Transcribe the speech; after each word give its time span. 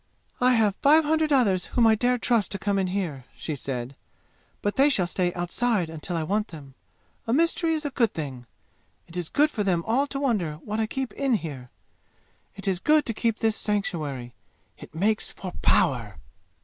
"I 0.39 0.53
have 0.55 0.73
five 0.77 1.03
hundred 1.05 1.31
others 1.31 1.67
whom 1.77 1.85
I 1.85 1.93
dare 1.93 2.17
trust 2.17 2.49
to 2.53 2.57
come 2.57 2.79
in 2.79 2.87
here," 2.87 3.25
she 3.35 3.53
said, 3.53 3.95
"but 4.63 4.75
they 4.75 4.89
shall 4.89 5.05
stay 5.05 5.31
outside 5.35 5.91
until 5.91 6.17
I 6.17 6.23
want 6.23 6.47
them. 6.47 6.73
A 7.27 7.33
mystery 7.33 7.73
is 7.73 7.85
a 7.85 7.91
good 7.91 8.11
thing! 8.11 8.47
It 9.05 9.15
is 9.15 9.29
good 9.29 9.51
for 9.51 9.63
them 9.63 9.83
all 9.85 10.07
to 10.07 10.19
wonder 10.19 10.53
what 10.65 10.79
I 10.79 10.87
keep 10.87 11.13
in 11.13 11.35
here! 11.35 11.69
It 12.55 12.67
is 12.67 12.79
good 12.79 13.05
to 13.05 13.13
keep 13.13 13.37
this 13.37 13.55
sanctuary; 13.55 14.33
it 14.75 14.95
makes 14.95 15.31
for 15.31 15.51
power!" 15.61 16.15